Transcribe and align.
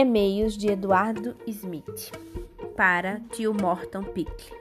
E-mails 0.00 0.56
de 0.56 0.68
Eduardo 0.68 1.34
Smith 1.44 2.12
para 2.76 3.18
tio 3.32 3.52
Morton 3.52 4.04
Pickle. 4.04 4.56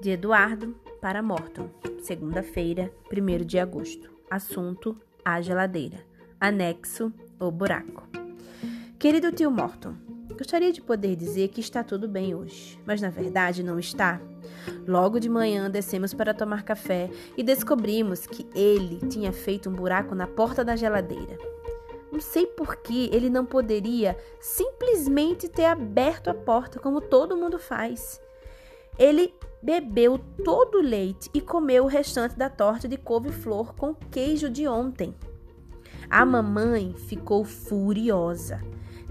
De 0.00 0.10
Eduardo 0.10 0.76
para 1.00 1.20
Morton, 1.20 1.68
segunda-feira, 2.04 2.88
1 3.12 3.44
de 3.44 3.58
agosto. 3.58 4.08
Assunto: 4.30 4.96
a 5.24 5.40
geladeira. 5.40 6.06
Anexo: 6.40 7.12
o 7.40 7.50
buraco. 7.50 8.06
Querido 8.96 9.32
tio 9.32 9.50
Morton, 9.50 9.96
gostaria 10.38 10.72
de 10.72 10.80
poder 10.80 11.16
dizer 11.16 11.48
que 11.48 11.60
está 11.60 11.82
tudo 11.82 12.06
bem 12.06 12.32
hoje, 12.32 12.78
mas 12.86 13.00
na 13.00 13.10
verdade 13.10 13.64
não 13.64 13.76
está. 13.76 14.20
Logo 14.86 15.18
de 15.18 15.28
manhã 15.28 15.68
descemos 15.68 16.14
para 16.14 16.32
tomar 16.32 16.62
café 16.62 17.10
e 17.36 17.42
descobrimos 17.42 18.24
que 18.24 18.46
ele 18.54 19.00
tinha 19.08 19.32
feito 19.32 19.68
um 19.68 19.74
buraco 19.74 20.14
na 20.14 20.28
porta 20.28 20.64
da 20.64 20.76
geladeira. 20.76 21.57
Não 22.18 22.22
sei 22.22 22.48
por 22.48 22.74
que 22.78 23.08
ele 23.12 23.30
não 23.30 23.46
poderia 23.46 24.18
simplesmente 24.40 25.46
ter 25.48 25.66
aberto 25.66 26.26
a 26.26 26.34
porta 26.34 26.80
como 26.80 27.00
todo 27.00 27.36
mundo 27.36 27.60
faz. 27.60 28.20
Ele 28.98 29.32
bebeu 29.62 30.18
todo 30.44 30.78
o 30.78 30.82
leite 30.82 31.30
e 31.32 31.40
comeu 31.40 31.84
o 31.84 31.86
restante 31.86 32.36
da 32.36 32.50
torta 32.50 32.88
de 32.88 32.96
couve-flor 32.96 33.72
com 33.72 33.94
queijo 33.94 34.50
de 34.50 34.66
ontem. 34.66 35.14
A 36.10 36.26
mamãe 36.26 36.92
ficou 36.92 37.44
furiosa. 37.44 38.64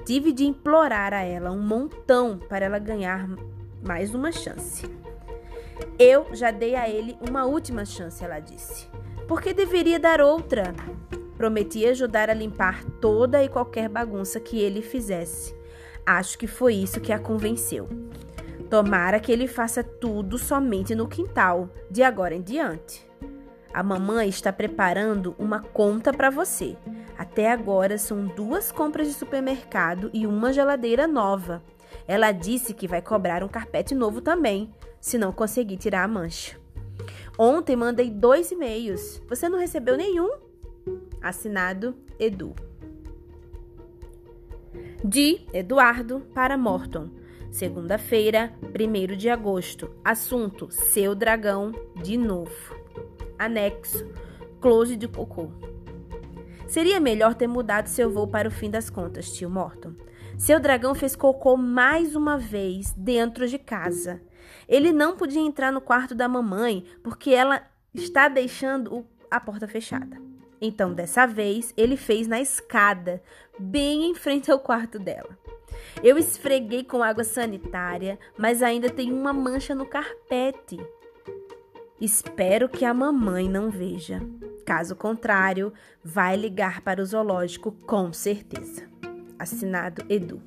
Tive 0.04 0.34
de 0.34 0.44
implorar 0.44 1.14
a 1.14 1.22
ela 1.22 1.50
um 1.50 1.62
montão 1.62 2.38
para 2.38 2.66
ela 2.66 2.78
ganhar 2.78 3.26
mais 3.82 4.14
uma 4.14 4.34
chance. 4.34 4.86
Eu 5.98 6.28
já 6.36 6.52
dei 6.52 6.76
a 6.76 6.90
ele 6.90 7.18
uma 7.22 7.46
última 7.46 7.86
chance, 7.86 8.22
ela 8.22 8.42
disse. 8.42 8.86
Por 9.30 9.42
que 9.42 9.54
deveria 9.54 9.98
dar 9.98 10.20
outra? 10.20 10.76
Prometi 11.38 11.86
ajudar 11.86 12.30
a 12.30 12.34
limpar 12.34 12.84
toda 13.00 13.44
e 13.44 13.48
qualquer 13.50 13.88
bagunça 13.88 14.40
que 14.40 14.60
ele 14.60 14.82
fizesse. 14.82 15.56
Acho 16.06 16.38
que 16.38 16.48
foi 16.48 16.74
isso 16.74 17.00
que 17.00 17.14
a 17.14 17.20
convenceu. 17.20 17.88
Tomara 18.70 19.20
que 19.20 19.32
ele 19.32 19.48
faça 19.48 19.84
tudo 19.84 20.38
somente 20.38 20.96
no 20.96 21.08
quintal, 21.08 21.70
de 21.90 22.02
agora 22.04 22.34
em 22.34 22.42
diante. 22.42 23.08
A 23.74 23.84
mamãe 23.84 24.28
está 24.28 24.52
preparando 24.52 25.36
uma 25.38 25.62
conta 25.62 26.12
para 26.12 26.30
você. 26.30 26.76
Até 27.18 27.52
agora 27.52 27.98
são 27.98 28.26
duas 28.26 28.72
compras 28.72 29.08
de 29.08 29.14
supermercado 29.14 30.10
e 30.14 30.26
uma 30.26 30.52
geladeira 30.52 31.08
nova. 31.08 31.62
Ela 32.08 32.32
disse 32.32 32.74
que 32.74 32.88
vai 32.88 33.02
cobrar 33.02 33.44
um 33.44 33.48
carpete 33.48 33.94
novo 33.94 34.22
também, 34.22 34.74
se 35.00 35.18
não 35.18 35.32
conseguir 35.32 35.78
tirar 35.78 36.04
a 36.04 36.08
mancha. 36.08 36.58
Ontem 37.38 37.76
mandei 37.76 38.10
dois 38.10 38.52
e-mails. 38.52 39.22
Você 39.30 39.48
não 39.48 39.60
recebeu 39.60 39.96
nenhum? 39.96 40.47
Assinado 41.22 41.96
Edu. 42.20 42.56
De 45.04 45.42
Eduardo 45.54 46.22
para 46.34 46.58
Morton. 46.58 47.10
Segunda-feira, 47.52 48.54
1 48.62 49.16
de 49.16 49.30
agosto. 49.30 49.90
Assunto: 50.04 50.70
Seu 50.70 51.16
dragão 51.16 51.72
de 52.02 52.18
novo. 52.18 52.76
Anexo: 53.38 54.06
Close 54.60 54.96
de 54.96 55.08
cocô. 55.08 55.52
Seria 56.68 57.00
melhor 57.00 57.34
ter 57.34 57.48
mudado 57.48 57.88
seu 57.88 58.12
voo 58.12 58.28
para 58.28 58.50
o 58.50 58.52
fim 58.52 58.70
das 58.70 58.90
contas, 58.90 59.32
tio 59.32 59.50
Morton. 59.50 59.94
Seu 60.38 60.60
dragão 60.60 60.94
fez 60.94 61.16
cocô 61.16 61.56
mais 61.56 62.16
uma 62.16 62.38
vez 62.38 62.94
dentro 62.94 63.48
de 63.48 63.58
casa. 63.58 64.22
Ele 64.68 64.92
não 64.92 65.16
podia 65.16 65.42
entrar 65.42 65.72
no 65.72 65.82
quarto 65.82 66.14
da 66.14 66.28
mamãe 66.28 66.86
porque 67.02 67.32
ela 67.32 67.66
está 67.94 68.28
deixando 68.28 69.06
a 69.32 69.40
porta 69.40 69.68
fechada. 69.68 70.27
Então, 70.60 70.94
dessa 70.94 71.26
vez, 71.26 71.74
ele 71.78 71.96
fez 71.96 72.28
na 72.28 72.42
escada, 72.42 73.22
bem 73.60 74.10
em 74.10 74.16
frente 74.16 74.52
ao 74.52 74.60
quarto 74.60 74.98
dela. 74.98 75.38
Eu 76.04 76.18
esfreguei 76.18 76.84
com 76.84 77.04
água 77.04 77.24
sanitária, 77.24 78.18
mas 78.38 78.64
ainda 78.64 78.90
tem 78.90 79.12
uma 79.12 79.34
mancha 79.34 79.76
no 79.76 79.86
carpete. 79.86 80.80
Espero 82.00 82.70
que 82.70 82.86
a 82.86 82.94
mamãe 82.94 83.50
não 83.50 83.70
veja. 83.70 84.22
Caso 84.66 84.96
contrário, 84.96 85.74
vai 86.04 86.36
ligar 86.36 86.82
para 86.82 87.02
o 87.02 87.06
zoológico 87.06 87.72
com 87.72 88.14
certeza. 88.14 88.88
Assinado 89.40 90.06
Edu. 90.10 90.42